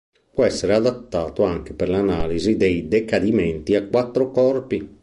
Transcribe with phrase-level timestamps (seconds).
[0.33, 4.97] Può essere adattato anche per l'analisi dei decadimenti a quattro corpi.